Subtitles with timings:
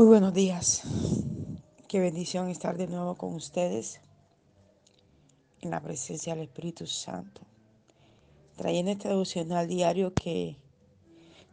[0.00, 0.80] Muy buenos días.
[1.86, 4.00] Qué bendición estar de nuevo con ustedes
[5.60, 7.42] en la presencia del Espíritu Santo.
[8.56, 10.56] Trayendo este devocional diario que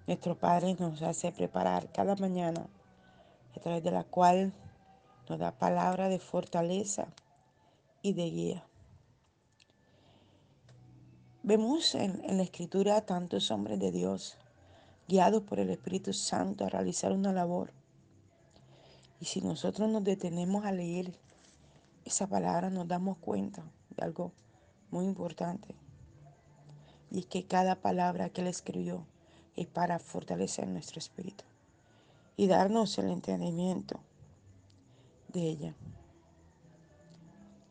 [0.08, 2.70] nuestro Padre nos hace preparar cada mañana,
[3.54, 4.54] a través de la cual
[5.28, 7.10] nos da palabra de fortaleza
[8.02, 8.68] y de guía.
[11.44, 14.38] Vemos en, en la Escritura a tantos hombres de Dios
[15.10, 17.77] guiados por el Espíritu Santo a realizar una labor
[19.20, 21.14] y si nosotros nos detenemos a leer
[22.06, 23.64] esa palabra, nos damos cuenta
[23.96, 24.32] de algo
[24.92, 25.76] muy importante.
[27.12, 29.06] Y es que cada palabra que Él escribió
[29.56, 31.44] es para fortalecer nuestro espíritu
[32.36, 34.00] y darnos el entendimiento
[35.34, 35.76] de ella.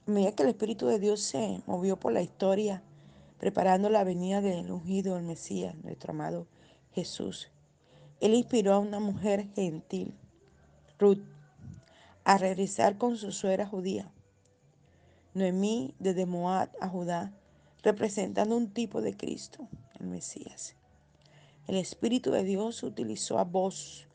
[0.09, 2.83] A que el Espíritu de Dios se movió por la historia,
[3.39, 6.47] preparando la venida del ungido, el Mesías, nuestro amado
[6.93, 7.49] Jesús,
[8.21, 10.15] Él inspiró a una mujer gentil,
[10.99, 11.23] Ruth,
[12.27, 14.11] a regresar con su suegra judía.
[15.33, 17.33] Noemí desde Moab a Judá,
[17.85, 19.69] representando un tipo de Cristo,
[20.01, 20.75] el Mesías.
[21.69, 24.09] El Espíritu de Dios utilizó a vos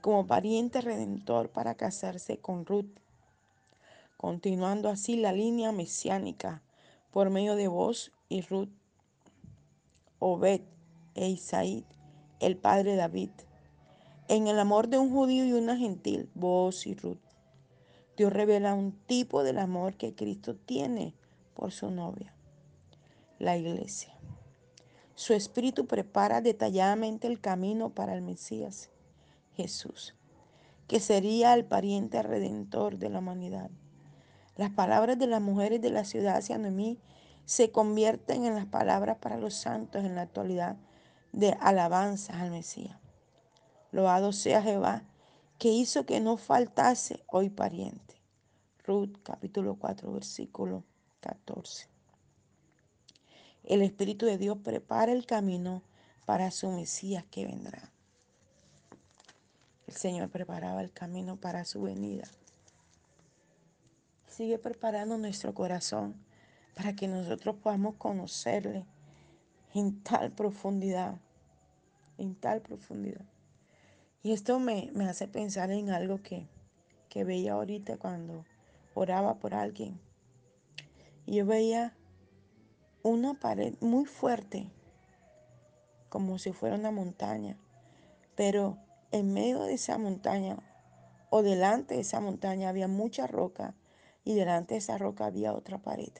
[0.00, 2.98] como pariente redentor para casarse con Ruth,
[4.16, 6.60] continuando así la línea mesiánica
[7.12, 8.72] por medio de vos y Ruth,
[10.18, 10.62] Obed
[11.14, 11.86] e Isaí,
[12.40, 13.30] el padre David,
[14.26, 17.23] en el amor de un judío y una gentil, vos y Ruth.
[18.16, 21.14] Dios revela un tipo del amor que Cristo tiene
[21.54, 22.32] por su novia,
[23.38, 24.14] la iglesia.
[25.16, 28.90] Su espíritu prepara detalladamente el camino para el Mesías,
[29.56, 30.14] Jesús,
[30.88, 33.70] que sería el pariente redentor de la humanidad.
[34.56, 36.98] Las palabras de las mujeres de la ciudad hacia Noemí
[37.44, 40.76] se convierten en las palabras para los santos en la actualidad
[41.32, 42.96] de alabanza al Mesías.
[43.90, 45.02] Loado sea Jehová,
[45.64, 48.20] que hizo que no faltase hoy pariente.
[48.86, 50.84] Ruth capítulo 4 versículo
[51.20, 51.88] 14.
[53.62, 55.82] El Espíritu de Dios prepara el camino
[56.26, 57.90] para su Mesías que vendrá.
[59.86, 62.28] El Señor preparaba el camino para su venida.
[64.28, 66.14] Sigue preparando nuestro corazón
[66.74, 68.84] para que nosotros podamos conocerle
[69.72, 71.16] en tal profundidad,
[72.18, 73.24] en tal profundidad.
[74.24, 76.48] Y esto me, me hace pensar en algo que,
[77.10, 78.46] que veía ahorita cuando
[78.94, 80.00] oraba por alguien.
[81.26, 81.94] Y yo veía
[83.02, 84.70] una pared muy fuerte,
[86.08, 87.58] como si fuera una montaña.
[88.34, 88.78] Pero
[89.10, 90.56] en medio de esa montaña
[91.28, 93.74] o delante de esa montaña había mucha roca
[94.24, 96.12] y delante de esa roca había otra pared.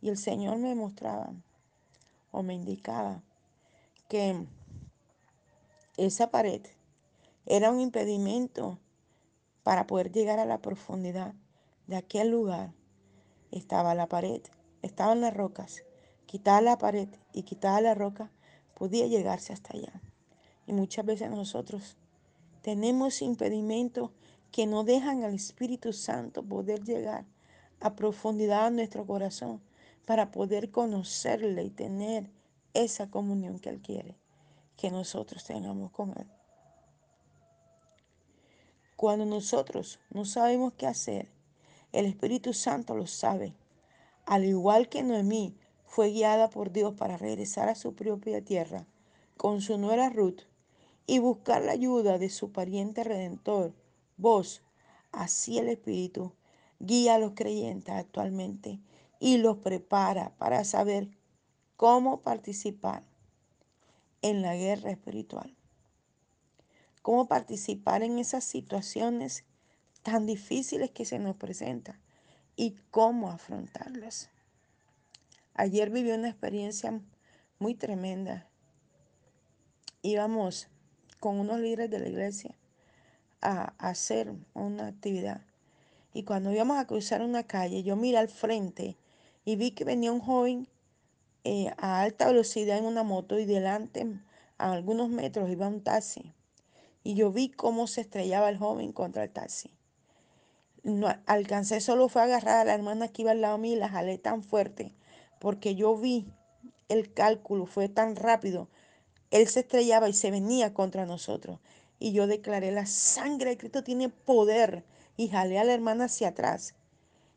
[0.00, 1.32] Y el Señor me mostraba
[2.30, 3.22] o me indicaba
[4.08, 4.46] que
[5.96, 6.62] esa pared
[7.46, 8.78] era un impedimento
[9.62, 11.34] para poder llegar a la profundidad
[11.86, 12.72] de aquel lugar.
[13.50, 14.42] Estaba la pared,
[14.82, 15.84] estaban las rocas.
[16.26, 18.30] Quitaba la pared y quitaba la roca,
[18.74, 20.00] podía llegarse hasta allá.
[20.66, 21.96] Y muchas veces nosotros
[22.62, 24.10] tenemos impedimentos
[24.50, 27.24] que no dejan al Espíritu Santo poder llegar
[27.80, 29.60] a profundidad de nuestro corazón
[30.06, 32.30] para poder conocerle y tener
[32.72, 34.16] esa comunión que Él quiere
[34.76, 36.26] que nosotros tengamos con Él.
[38.96, 41.30] Cuando nosotros no sabemos qué hacer,
[41.92, 43.54] el Espíritu Santo lo sabe.
[44.24, 48.86] Al igual que Noemí fue guiada por Dios para regresar a su propia tierra
[49.36, 50.42] con su nuera Ruth
[51.06, 53.74] y buscar la ayuda de su pariente redentor,
[54.16, 54.62] vos,
[55.12, 56.32] así el Espíritu
[56.78, 58.80] guía a los creyentes actualmente
[59.20, 61.08] y los prepara para saber
[61.76, 63.04] cómo participar
[64.22, 65.54] en la guerra espiritual.
[67.04, 69.44] Cómo participar en esas situaciones
[70.02, 72.00] tan difíciles que se nos presentan
[72.56, 74.30] y cómo afrontarlas.
[75.52, 76.98] Ayer viví una experiencia
[77.58, 78.48] muy tremenda.
[80.00, 80.68] Íbamos
[81.20, 82.56] con unos líderes de la iglesia
[83.42, 85.42] a, hacer una actividad.
[86.14, 88.96] Y cuando íbamos a cruzar una calle, yo miré al frente
[89.44, 90.68] y vi que venía un joven
[91.44, 94.06] eh, a alta velocidad en una moto y delante,
[94.56, 96.32] a algunos metros, iba un taxi.
[97.04, 99.70] Y yo vi cómo se estrellaba el joven contra el taxi.
[100.82, 103.88] No, alcancé solo fue agarrar a la hermana que iba al lado mío y la
[103.88, 104.92] jalé tan fuerte
[105.44, 106.26] porque yo vi
[106.88, 108.70] el cálculo, fue tan rápido.
[109.30, 111.60] Él se estrellaba y se venía contra nosotros.
[111.98, 114.86] Y yo declaré, la sangre de Cristo tiene poder.
[115.18, 116.74] Y jalé a la hermana hacia atrás.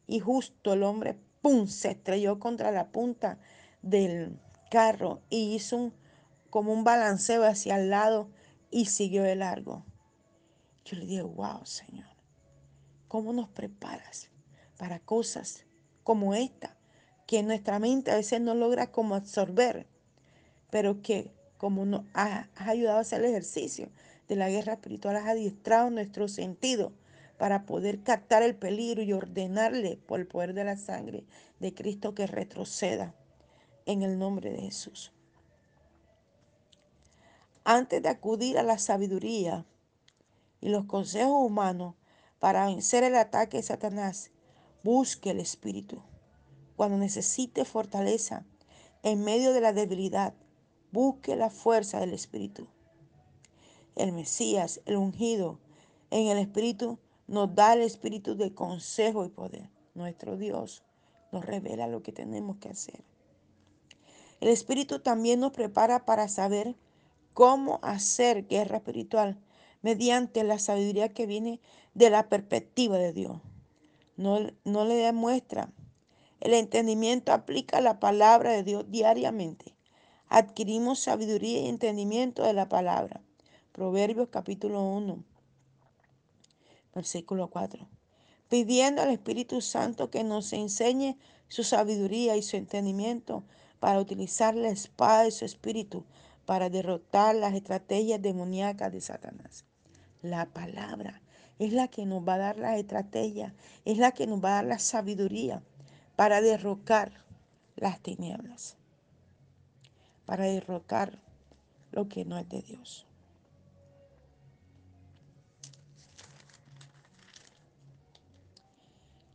[0.08, 3.40] Y justo el hombre, ¡pum!, se estrelló contra la punta
[3.82, 4.40] del
[4.72, 5.92] carro y hizo
[6.50, 8.30] como un balanceo hacia el lado
[8.72, 9.86] y siguió de largo.
[10.86, 12.08] Yo le dije, wow, Señor,
[13.08, 14.30] ¿cómo nos preparas
[14.78, 15.66] para cosas
[16.04, 16.78] como esta?
[17.26, 19.88] Que nuestra mente a veces no logra como absorber,
[20.70, 23.90] pero que como nos has, ayudado a hacer el ejercicio
[24.28, 26.94] de la guerra espiritual, has adiestrado nuestro sentido
[27.38, 31.26] para poder captar el peligro y ordenarle por el poder de la sangre
[31.60, 33.14] de Cristo que retroceda
[33.86, 35.12] en el nombre de Jesús.
[37.70, 39.66] Antes de acudir a la sabiduría
[40.62, 41.96] y los consejos humanos
[42.40, 44.32] para vencer el ataque de Satanás,
[44.86, 46.02] busque el Espíritu.
[46.78, 48.46] Cuando necesite fortaleza
[49.04, 50.34] en medio de la debilidad,
[50.94, 52.70] busque la fuerza del Espíritu.
[53.98, 55.60] El Mesías, el ungido
[56.10, 59.70] en el Espíritu, nos da el Espíritu de consejo y poder.
[59.94, 60.86] Nuestro Dios
[61.34, 63.04] nos revela lo que tenemos que hacer.
[64.40, 66.78] El Espíritu también nos prepara para saber
[67.38, 69.38] cómo hacer guerra espiritual
[69.84, 71.60] mediante la sabiduría que viene
[71.94, 73.38] de la perspectiva de Dios.
[74.16, 75.72] No, no le demuestra.
[76.40, 79.76] El entendimiento aplica la palabra de Dios diariamente.
[80.30, 83.22] Adquirimos sabiduría y entendimiento de la palabra.
[83.72, 85.24] Proverbios capítulo 1,
[86.96, 87.88] versículo 4.
[88.50, 91.20] Pidiendo al Espíritu Santo que nos enseñe
[91.50, 93.44] su sabiduría y su entendimiento
[93.80, 96.04] para utilizar la espada de su Espíritu
[96.48, 99.66] para derrotar las estrategias demoníacas de Satanás.
[100.22, 101.22] La palabra
[101.60, 103.54] es la que nos va a dar la estrategia,
[103.84, 105.62] es la que nos va a dar la sabiduría
[106.16, 107.12] para derrocar
[107.76, 108.78] las tinieblas,
[110.26, 111.20] para derrocar
[111.92, 113.06] lo que no es de Dios.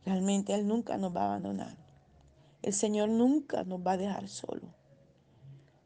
[0.03, 1.77] Realmente Él nunca nos va a abandonar.
[2.63, 4.73] El Señor nunca nos va a dejar solo.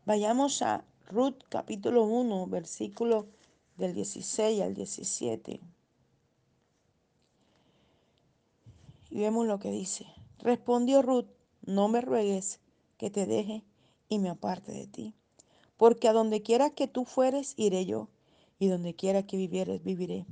[0.06, 3.27] Vayamos a Ruth capítulo 1, versículo
[3.77, 5.62] del 16 al 17.
[9.09, 10.06] Y vemos lo que dice.
[10.39, 11.30] Respondió Ruth,
[11.65, 12.59] no me ruegues
[12.98, 13.63] que te deje
[14.09, 15.13] y me aparte de ti,
[15.77, 18.09] porque a donde quiera que tú fueres, iré yo,
[18.59, 20.25] y donde quiera que vivieres, viviré.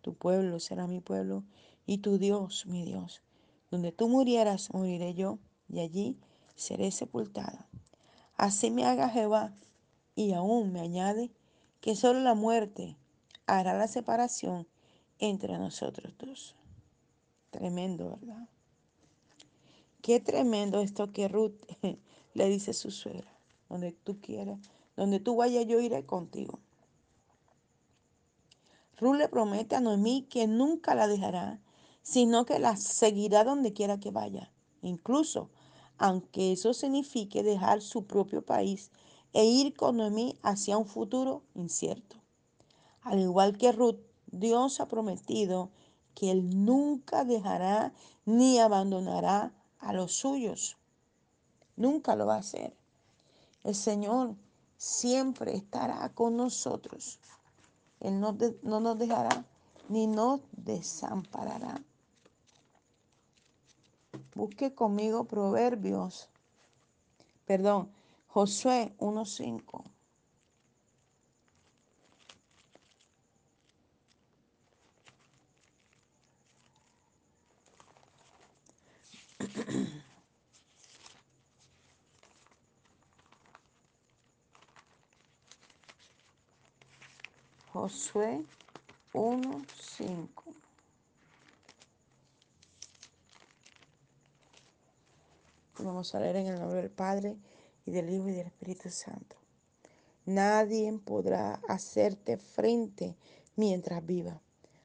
[0.00, 1.44] Tu pueblo será mi pueblo,
[1.84, 3.22] y tu Dios mi Dios.
[3.70, 5.38] Donde tú murieras, moriré yo,
[5.68, 6.18] y allí
[6.54, 7.68] seré sepultada.
[8.36, 9.52] Así me haga Jehová,
[10.14, 11.30] y aún me añade
[11.80, 12.96] que solo la muerte
[13.46, 14.66] hará la separación
[15.18, 16.54] entre nosotros dos.
[17.50, 18.48] Tremendo, ¿verdad?
[20.00, 21.54] Qué tremendo esto que Ruth
[22.34, 23.30] le dice a su suegra.
[23.68, 24.58] Donde tú quieras,
[24.96, 26.58] donde tú vayas, yo iré contigo.
[28.98, 31.60] Ruth le promete a Noemí que nunca la dejará,
[32.02, 34.52] sino que la seguirá donde quiera que vaya.
[34.82, 35.50] Incluso,
[35.98, 38.90] aunque eso signifique dejar su propio país
[39.32, 42.16] e ir con Noemí hacia un futuro incierto.
[43.02, 45.70] Al igual que Ruth, Dios ha prometido
[46.14, 47.92] que Él nunca dejará
[48.24, 50.76] ni abandonará a los suyos.
[51.76, 52.76] Nunca lo va a hacer.
[53.64, 54.36] El Señor
[54.76, 57.18] siempre estará con nosotros.
[58.00, 59.44] Él no, no nos dejará
[59.88, 61.82] ni nos desamparará.
[64.34, 66.28] Busque conmigo Proverbios,
[67.44, 67.90] perdón,
[68.32, 69.84] Josué 1.5.
[87.70, 88.46] Josué
[89.12, 90.28] 1.5.
[95.80, 97.36] Vamos a leer en el nombre del Padre
[97.86, 99.36] y del Hijo y del Espíritu Santo.
[100.24, 103.16] Nadie podrá hacerte frente
[103.56, 104.40] mientras viva,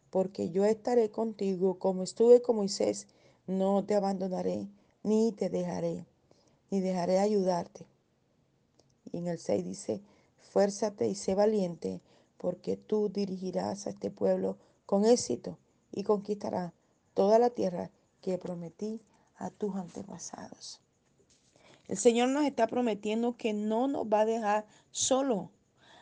[0.10, 3.08] porque yo estaré contigo como estuve con Moisés,
[3.46, 4.68] no te abandonaré,
[5.04, 6.06] ni te dejaré,
[6.72, 7.86] ni dejaré ayudarte.
[9.12, 10.02] Y en el 6 dice,
[10.40, 12.02] fuérzate y sé valiente,
[12.38, 15.58] porque tú dirigirás a este pueblo con éxito
[15.92, 16.74] y conquistarás
[17.14, 19.02] toda la tierra que prometí
[19.38, 20.82] a tus antepasados.
[21.88, 25.52] El Señor nos está prometiendo que no nos va a dejar solo.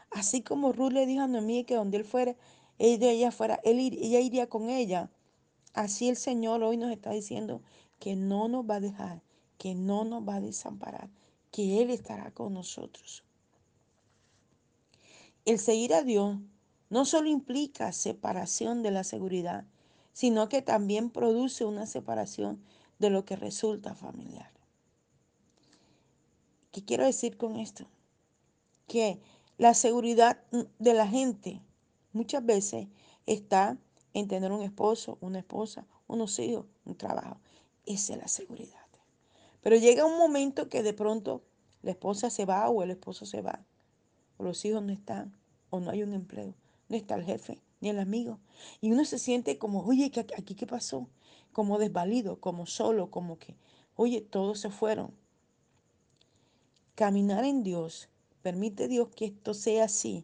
[0.09, 2.35] Así como Ruth le dijo a Noemí que donde él fuera,
[2.79, 5.09] ella, fuera, él, ella iría con ella.
[5.73, 7.61] Así el Señor hoy nos está diciendo
[7.99, 9.21] que no nos va a dejar,
[9.57, 11.09] que no nos va a desamparar,
[11.51, 13.23] que Él estará con nosotros.
[15.45, 16.37] El seguir a Dios
[16.89, 19.65] no solo implica separación de la seguridad,
[20.13, 22.63] sino que también produce una separación
[22.99, 24.54] de lo que resulta familiar.
[26.75, 27.85] ¿Qué quiero decir con esto?
[28.85, 29.21] Que
[29.57, 30.43] la seguridad
[30.77, 31.61] de la gente
[32.11, 32.89] muchas veces
[33.25, 33.77] está
[34.13, 37.37] en tener un esposo, una esposa, unos hijos, un trabajo.
[37.85, 38.85] Esa es la seguridad.
[39.61, 41.43] Pero llega un momento que de pronto
[41.81, 43.65] la esposa se va o el esposo se va,
[44.35, 45.33] o los hijos no están,
[45.69, 46.55] o no hay un empleo,
[46.89, 48.41] no está el jefe ni el amigo.
[48.81, 51.07] Y uno se siente como, oye, ¿aquí qué pasó?
[51.53, 53.55] Como desvalido, como solo, como que,
[53.95, 55.13] oye, todos se fueron.
[56.95, 58.07] Caminar en Dios,
[58.41, 60.23] permite Dios que esto sea así,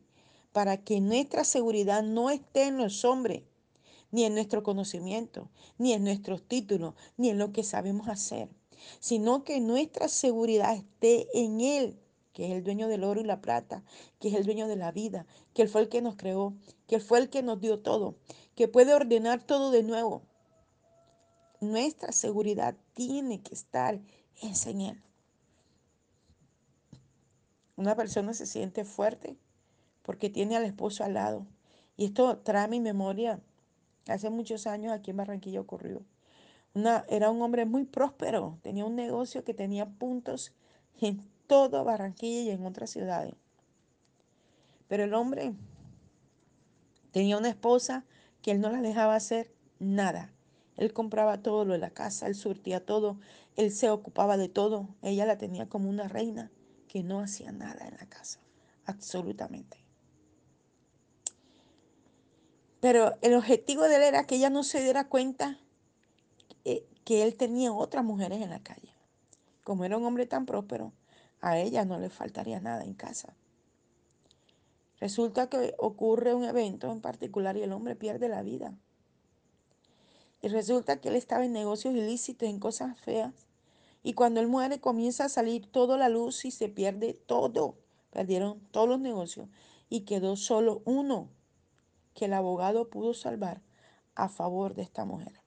[0.54, 3.44] para que nuestra seguridad no esté en los hombres,
[4.10, 8.48] ni en nuestro conocimiento, ni en nuestros títulos, ni en lo que sabemos hacer,
[9.02, 12.00] sino que nuestra seguridad esté en Él,
[12.32, 13.84] que es el dueño del oro y la plata,
[14.22, 16.54] que es el dueño de la vida, que Él fue el que nos creó,
[16.88, 18.16] que Él fue el que nos dio todo,
[18.56, 20.22] que puede ordenar todo de nuevo.
[21.60, 24.00] Nuestra seguridad tiene que estar
[24.42, 25.11] en Él.
[27.82, 29.36] Una persona se siente fuerte
[30.04, 31.48] porque tiene al esposo al lado.
[31.98, 33.40] Y esto trae a mi memoria,
[34.08, 36.04] hace muchos años aquí en Barranquilla ocurrió.
[36.76, 40.54] Una, era un hombre muy próspero, tenía un negocio que tenía puntos
[41.00, 43.34] en toda Barranquilla y en otras ciudades.
[44.88, 45.54] Pero el hombre
[47.12, 48.06] tenía una esposa
[48.44, 50.32] que él no la dejaba hacer nada.
[50.78, 53.18] Él compraba todo lo de la casa, él surtía todo,
[53.56, 54.88] él se ocupaba de todo.
[55.02, 56.52] Ella la tenía como una reina
[56.92, 58.42] que no hacía nada en la casa,
[58.86, 59.78] absolutamente.
[62.82, 65.58] Pero el objetivo de él era que ella no se diera cuenta
[66.66, 68.94] eh, que él tenía otras mujeres en la calle.
[69.64, 70.92] Como era un hombre tan próspero,
[71.40, 73.38] a ella no le faltaría nada en casa.
[75.00, 78.74] Resulta que ocurre un evento en particular y el hombre pierde la vida.
[80.42, 83.48] Y resulta que él estaba en negocios ilícitos, en cosas feas.
[84.04, 87.78] Y cuando él muere comienza a salir toda la luz y se pierde todo.
[88.10, 89.48] Perdieron todos los negocios
[89.90, 91.30] y quedó solo uno
[92.14, 93.62] que el abogado pudo salvar
[94.16, 95.42] a favor de esta mujer.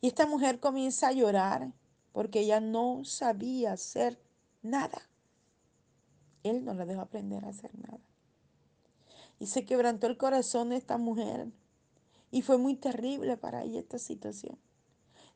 [0.00, 1.72] Y esta mujer comienza a llorar
[2.12, 4.20] porque ella no sabía hacer
[4.62, 5.08] nada.
[6.42, 8.00] Él no la dejó aprender a hacer nada.
[9.38, 11.48] Y se quebrantó el corazón de esta mujer.
[12.30, 14.58] Y fue muy terrible para ella esta situación.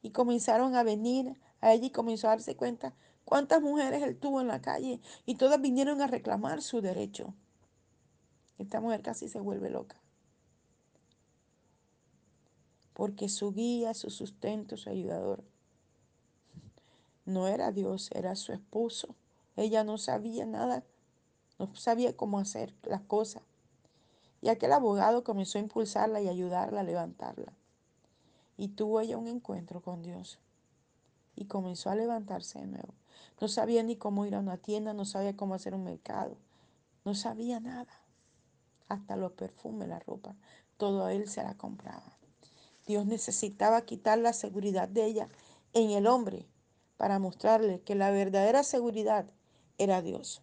[0.02, 2.94] Y comenzaron a venir a ella y comenzó a darse cuenta
[3.24, 5.00] cuántas mujeres él tuvo en la calle.
[5.24, 7.34] Y todas vinieron a reclamar su derecho.
[8.58, 9.96] Esta mujer casi se vuelve loca.
[12.92, 15.42] Porque su guía, su sustento, su ayudador,
[17.24, 19.14] no era Dios, era su esposo.
[19.56, 20.84] Ella no sabía nada,
[21.58, 23.42] no sabía cómo hacer las cosas.
[24.40, 27.52] Y aquel abogado comenzó a impulsarla y ayudarla a levantarla.
[28.56, 30.38] Y tuvo ella un encuentro con Dios.
[31.34, 32.94] Y comenzó a levantarse de nuevo.
[33.40, 36.36] No sabía ni cómo ir a una tienda, no sabía cómo hacer un mercado.
[37.04, 37.92] No sabía nada.
[38.88, 40.36] Hasta los perfumes, la ropa,
[40.76, 42.18] todo a él se la compraba.
[42.86, 45.28] Dios necesitaba quitar la seguridad de ella
[45.72, 46.46] en el hombre
[46.96, 49.26] para mostrarle que la verdadera seguridad
[49.78, 50.42] era Dios.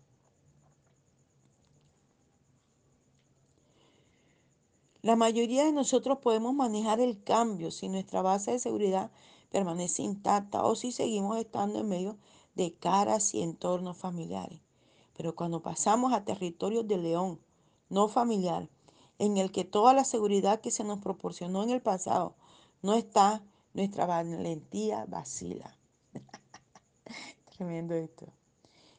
[5.09, 9.09] La mayoría de nosotros podemos manejar el cambio si nuestra base de seguridad
[9.49, 12.17] permanece intacta o si seguimos estando en medio
[12.53, 14.61] de caras y entornos familiares.
[15.17, 17.39] Pero cuando pasamos a territorios de león,
[17.89, 18.69] no familiar,
[19.17, 22.35] en el que toda la seguridad que se nos proporcionó en el pasado
[22.83, 23.41] no está,
[23.73, 25.75] nuestra valentía vacila.
[27.57, 28.27] Tremendo esto.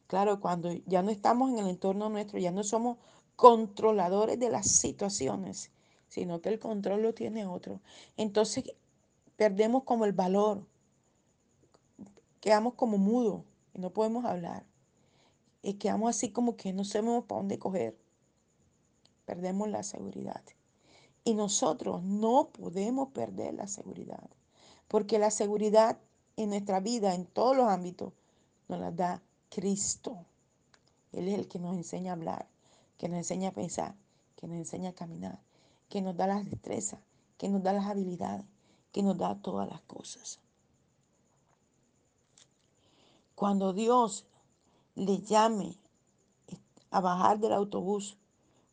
[0.09, 2.99] Claro, cuando ya no estamos en el entorno nuestro, ya no somos
[3.37, 5.71] controladores de las situaciones,
[6.11, 7.81] sino que el control lo tiene otro.
[8.19, 8.65] Entonces
[9.37, 10.67] perdemos como el valor,
[12.41, 14.67] quedamos como mudos y no podemos hablar.
[15.63, 17.97] Y quedamos así como que no sabemos para dónde coger.
[19.25, 20.43] Perdemos la seguridad.
[21.23, 24.29] Y nosotros no podemos perder la seguridad,
[24.89, 25.99] porque la seguridad
[26.37, 28.15] en nuestra vida, en todos los ámbitos,
[28.69, 30.25] nos la da Cristo.
[31.13, 32.49] Él es el que nos enseña a hablar,
[32.97, 33.95] que nos enseña a pensar,
[34.37, 35.39] que nos enseña a caminar,
[35.91, 37.01] que nos da las destrezas,
[37.37, 38.47] que nos da las habilidades,
[38.93, 40.39] que nos da todas las cosas.
[43.35, 44.25] Cuando Dios
[44.95, 45.77] le llame
[46.91, 48.17] a bajar del autobús,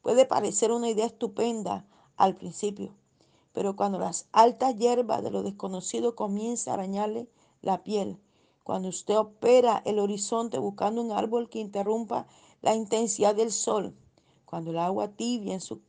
[0.02, 1.86] puede parecer una idea estupenda
[2.18, 2.94] al principio,
[3.52, 7.28] pero cuando las altas hierbas de lo desconocido comienzan a arañarle
[7.62, 8.20] la piel,
[8.64, 12.28] cuando usted opera el horizonte buscando un árbol que interrumpa
[12.62, 13.96] la intensidad del sol,
[14.46, 15.80] cuando el agua tibia en su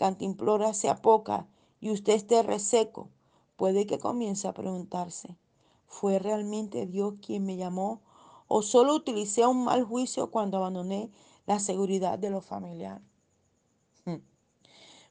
[0.00, 1.46] cantimplora sea poca
[1.78, 3.10] y usted esté reseco,
[3.56, 5.36] puede que comience a preguntarse,
[5.84, 8.00] ¿fue realmente Dios quien me llamó?
[8.48, 11.10] ¿O solo utilicé un mal juicio cuando abandoné
[11.44, 13.02] la seguridad de lo familiar?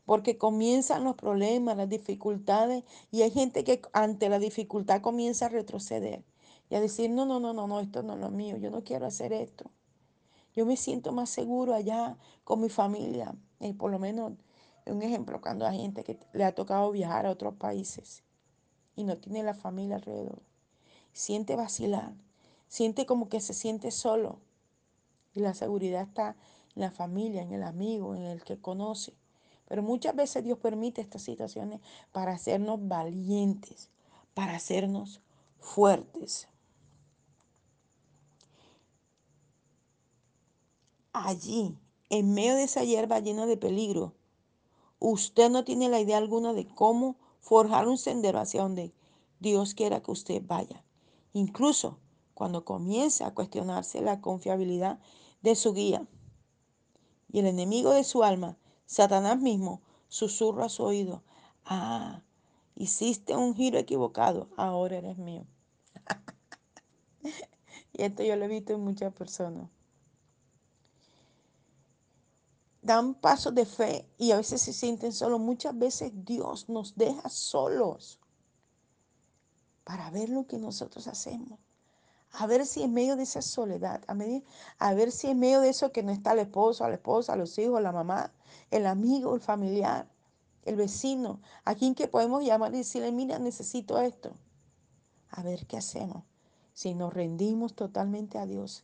[0.06, 5.50] porque comienzan los problemas, las dificultades, y hay gente que ante la dificultad comienza a
[5.50, 6.24] retroceder
[6.68, 8.84] y a decir, no, no, no, no, no, esto no es lo mío, yo no
[8.84, 9.70] quiero hacer esto.
[10.56, 14.34] Yo me siento más seguro allá con mi familia, y por lo menos
[14.92, 18.24] un ejemplo, cuando hay gente que le ha tocado viajar a otros países
[18.96, 20.42] y no tiene la familia alrededor,
[21.14, 22.14] siente vacilar,
[22.68, 24.40] siente como que se siente solo.
[25.34, 26.36] Y la seguridad está
[26.76, 29.14] en la familia, en el amigo, en el que conoce.
[29.68, 31.82] Pero muchas veces Dios permite estas situaciones
[32.12, 33.90] para hacernos valientes,
[34.34, 35.22] para hacernos
[35.60, 36.48] fuertes.
[41.14, 41.78] Allí,
[42.10, 44.14] en medio de esa hierba llena de peligro,
[45.00, 48.94] usted no tiene la idea alguna de cómo forjar un sendero hacia donde
[49.40, 50.84] Dios quiera que usted vaya.
[51.34, 52.00] Incluso
[52.34, 55.00] cuando comience a cuestionarse la confiabilidad
[55.42, 56.08] de su guía.
[57.32, 61.24] Y el enemigo de su alma, Satanás mismo, susurra a su oído,
[61.66, 62.24] ah,
[62.76, 65.46] hiciste un giro equivocado, ahora eres mío.
[67.94, 69.70] y esto yo lo he visto en muchas personas.
[72.82, 75.40] Dan pasos de fe y a veces se sienten solos.
[75.40, 78.20] Muchas veces Dios nos deja solos
[79.84, 81.60] para ver lo que nosotros hacemos
[82.32, 84.16] a ver si en medio de esa soledad, a,
[84.88, 87.58] a ver si en medio de eso que no está el esposo, la esposa, los
[87.58, 88.32] hijos, la mamá,
[88.72, 90.08] el amigo, el familiar,
[90.64, 94.34] el vecino, a quien que podemos llamar y decirle, mira, necesito esto.
[95.32, 96.24] A ver qué hacemos.
[96.74, 98.84] Si nos rendimos totalmente a Dios,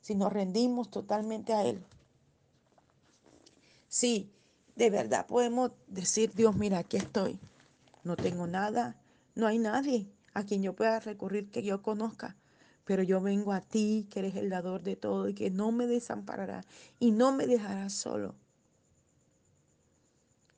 [0.00, 1.84] si nos rendimos totalmente a Él.
[3.92, 4.32] Sí,
[4.74, 7.38] de verdad podemos decir, Dios, mira, aquí estoy.
[8.04, 8.96] No tengo nada,
[9.34, 12.36] no hay nadie a quien yo pueda recurrir que yo conozca
[12.84, 15.86] pero yo vengo a ti, que eres el dador de todo y que no me
[15.86, 16.64] desamparará
[16.98, 18.34] y no me dejarás solo.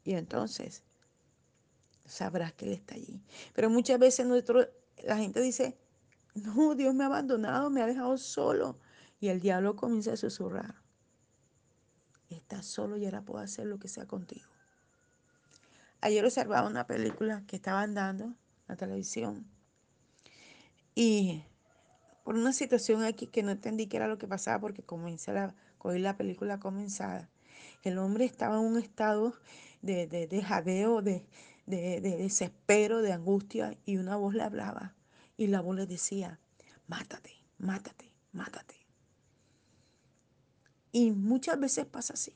[0.05, 0.83] Y entonces
[2.07, 3.23] sabrás que Él está allí.
[3.55, 4.67] Pero muchas veces nuestro,
[5.03, 5.77] la gente dice,
[6.35, 8.79] no, Dios me ha abandonado, me ha dejado solo.
[9.21, 10.84] Y el diablo comienza a susurrar.
[12.65, 14.49] Solo y ahora puedo hacer lo que sea contigo.
[16.01, 18.37] Ayer observaba una película que estaban dando en
[18.69, 19.47] la televisión.
[20.95, 21.43] Y
[22.25, 25.55] por una situación aquí que no entendí qué era lo que pasaba porque comencé a
[25.79, 27.29] oír la película comenzada.
[27.83, 29.35] El hombre estaba en un estado
[29.83, 31.27] de, de, de jadeo, de,
[31.67, 34.95] de, de desespero, de angustia y una voz le hablaba
[35.37, 36.39] y la voz le decía,
[36.87, 38.75] mátate, mátate, mátate.
[40.93, 42.35] Y muchas veces pasa así.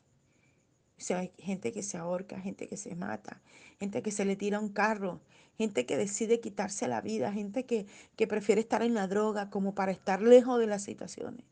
[0.99, 3.41] O sea, hay gente que se ahorca, gente que se mata,
[3.79, 5.21] gente que se le tira un carro,
[5.57, 9.75] gente que decide quitarse la vida, gente que, que prefiere estar en la droga como
[9.75, 11.45] para estar lejos de las situaciones.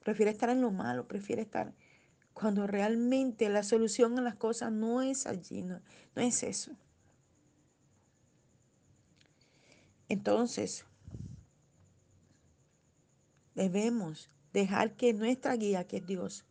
[0.00, 1.72] Prefiere estar en lo malo, prefiere estar
[2.32, 5.80] cuando realmente la solución a las cosas no es allí, no,
[6.16, 6.72] no es eso.
[10.08, 10.84] Entonces,
[13.54, 16.44] debemos dejar que nuestra guía, que es Dios,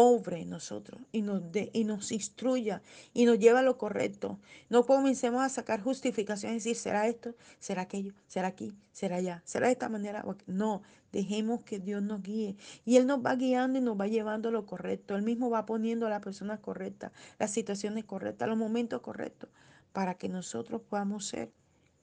[0.00, 2.82] obre en nosotros y nos, y nos instruya
[3.12, 4.38] y nos lleva a lo correcto.
[4.68, 7.34] No comencemos a sacar justificaciones y decir, ¿será esto?
[7.58, 8.12] ¿Será aquello?
[8.28, 8.72] ¿Será aquí?
[8.92, 9.42] ¿Será allá?
[9.44, 10.24] ¿Será de esta manera?
[10.46, 12.56] No, dejemos que Dios nos guíe.
[12.84, 15.16] Y Él nos va guiando y nos va llevando a lo correcto.
[15.16, 19.50] Él mismo va poniendo a la persona correcta, las situaciones correctas, los momentos correctos,
[19.92, 21.50] para que nosotros podamos ser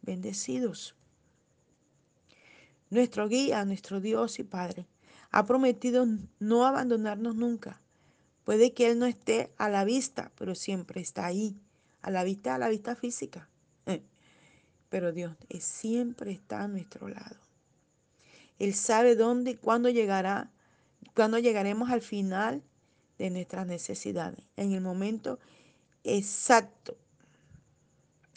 [0.02, 0.98] bendecidos.
[2.90, 4.86] Nuestro guía, nuestro Dios y Padre,
[5.32, 6.06] ha prometido
[6.40, 7.80] no abandonarnos nunca
[8.46, 11.60] Puede que Él no esté a la vista, pero siempre está ahí,
[12.04, 13.50] a la vista, a la vista física.
[14.88, 17.36] Pero Dios siempre está a nuestro lado.
[18.60, 20.52] Él sabe dónde y cuándo llegará,
[21.16, 22.64] cuándo llegaremos al final
[23.18, 25.40] de nuestras necesidades, en el momento
[26.04, 26.96] exacto,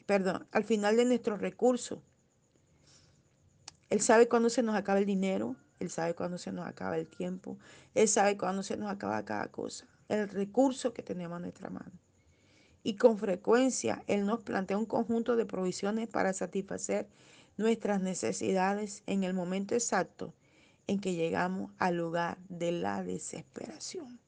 [0.06, 1.98] perdón, al final de nuestros recursos.
[3.90, 7.06] Él sabe cuándo se nos acaba el dinero, Él sabe cuándo se nos acaba el
[7.06, 7.58] tiempo,
[7.94, 11.92] Él sabe cuándo se nos acaba cada cosa el recurso que tenemos a nuestra mano.
[12.82, 17.08] Y con frecuencia Él nos plantea un conjunto de provisiones para satisfacer
[17.56, 20.32] nuestras necesidades en el momento exacto
[20.86, 24.18] en que llegamos al lugar de la desesperación.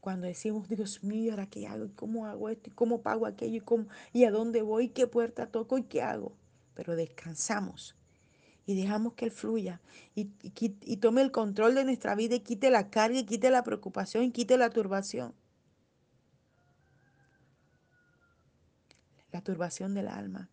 [0.00, 1.88] Cuando decimos, Dios mío, ¿ahora qué hago?
[1.94, 2.68] ¿Cómo hago esto?
[2.68, 3.56] ¿Y cómo pago aquello?
[3.56, 4.88] ¿Y, cómo, ¿Y a dónde voy?
[4.88, 5.78] ¿Qué puerta toco?
[5.78, 6.32] ¿Y qué hago?
[6.74, 7.94] Pero descansamos
[8.66, 9.80] y dejamos que Él fluya
[10.14, 13.64] y, y, tome el control de nuestra vida y quite la carga y quite la
[13.64, 15.34] preocupación y quite la turbación.
[19.32, 20.50] La turbación del alma.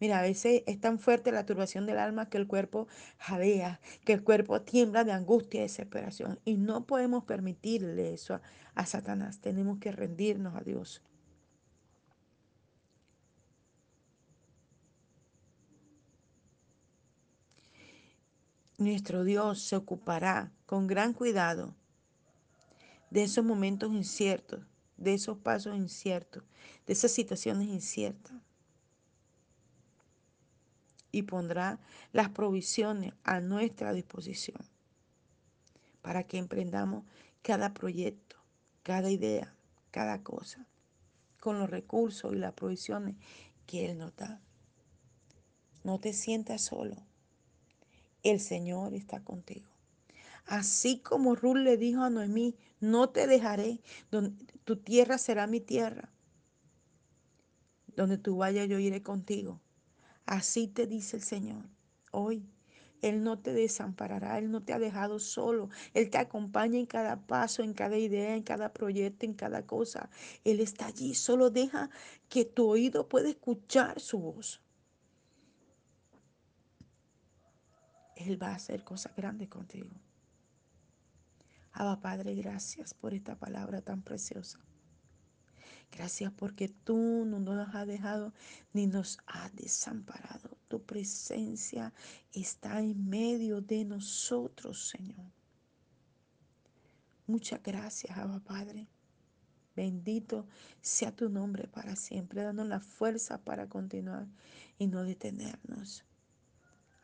[0.00, 4.12] Mira, a veces es tan fuerte la turbación del alma que el cuerpo jadea, que
[4.12, 6.40] el cuerpo tiembla de angustia y desesperación.
[6.44, 8.42] Y no podemos permitirle eso a,
[8.74, 9.40] a Satanás.
[9.40, 11.02] Tenemos que rendirnos a Dios.
[18.76, 21.76] Nuestro Dios se ocupará con gran cuidado
[23.10, 24.64] de esos momentos inciertos,
[24.96, 26.42] de esos pasos inciertos,
[26.84, 28.34] de esas situaciones inciertas.
[31.12, 31.78] Y pondrá
[32.12, 34.58] las provisiones a nuestra disposición
[36.02, 37.04] para que emprendamos
[37.42, 38.36] cada proyecto,
[38.82, 39.54] cada idea,
[39.92, 40.66] cada cosa,
[41.38, 43.14] con los recursos y las provisiones
[43.66, 44.40] que Él nos da.
[45.84, 46.96] No te sientas solo.
[48.24, 49.68] El Señor está contigo.
[50.46, 53.80] Así como Ruth le dijo a Noemí, no te dejaré,
[54.64, 56.10] tu tierra será mi tierra.
[57.94, 59.60] Donde tú vayas yo iré contigo.
[60.26, 61.64] Así te dice el Señor
[62.10, 62.48] hoy.
[63.02, 65.68] Él no te desamparará, Él no te ha dejado solo.
[65.92, 70.08] Él te acompaña en cada paso, en cada idea, en cada proyecto, en cada cosa.
[70.44, 71.90] Él está allí, solo deja
[72.30, 74.63] que tu oído pueda escuchar su voz.
[78.26, 79.90] Él va a hacer cosas grandes contigo.
[81.72, 84.60] Abba Padre, gracias por esta palabra tan preciosa.
[85.90, 88.32] Gracias porque tú no nos has dejado
[88.72, 90.56] ni nos has desamparado.
[90.68, 91.92] Tu presencia
[92.32, 95.32] está en medio de nosotros, Señor.
[97.26, 98.88] Muchas gracias, Abba Padre.
[99.74, 100.46] Bendito
[100.80, 104.28] sea tu nombre para siempre, dándonos la fuerza para continuar
[104.78, 106.04] y no detenernos.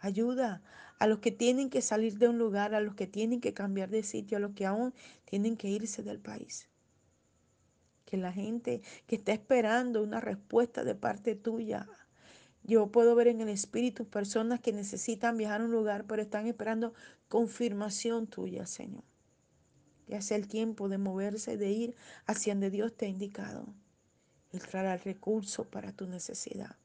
[0.01, 0.63] Ayuda
[0.99, 3.91] a los que tienen que salir de un lugar, a los que tienen que cambiar
[3.91, 6.69] de sitio, a los que aún tienen que irse del país.
[8.07, 11.87] Que la gente que está esperando una respuesta de parte tuya,
[12.63, 16.47] yo puedo ver en el espíritu personas que necesitan viajar a un lugar, pero están
[16.47, 16.95] esperando
[17.29, 19.05] confirmación tuya, Señor.
[20.07, 23.75] Ya sea el tiempo de moverse, de ir hacia donde Dios te ha indicado.
[24.53, 26.77] Él traerá el recurso para tu necesidad.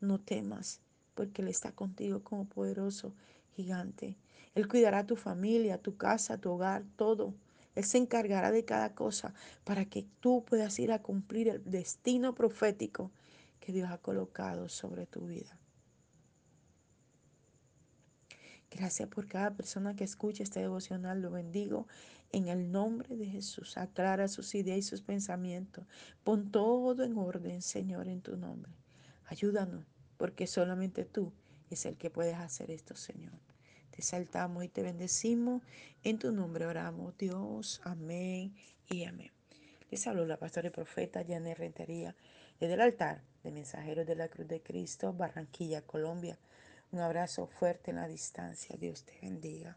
[0.00, 0.83] No temas
[1.14, 3.14] porque Él está contigo como poderoso
[3.54, 4.16] gigante.
[4.54, 7.34] Él cuidará tu familia, tu casa, tu hogar, todo.
[7.74, 12.34] Él se encargará de cada cosa para que tú puedas ir a cumplir el destino
[12.34, 13.10] profético
[13.58, 15.58] que Dios ha colocado sobre tu vida.
[18.70, 21.22] Gracias por cada persona que escucha este devocional.
[21.22, 21.86] Lo bendigo
[22.32, 23.76] en el nombre de Jesús.
[23.76, 25.86] Aclara sus ideas y sus pensamientos.
[26.24, 28.72] Pon todo en orden, Señor, en tu nombre.
[29.26, 29.93] Ayúdanos
[30.24, 31.34] porque solamente tú
[31.68, 33.34] es el que puedes hacer esto, Señor.
[33.90, 35.60] Te saltamos y te bendecimos.
[36.02, 37.82] En tu nombre oramos, Dios.
[37.84, 38.56] Amén
[38.88, 39.32] y amén.
[39.90, 42.16] Les hablo la pastora y profeta Janet Rentería
[42.58, 46.38] desde el altar de Mensajeros de la Cruz de Cristo, Barranquilla, Colombia.
[46.90, 48.78] Un abrazo fuerte en la distancia.
[48.78, 49.76] Dios te bendiga.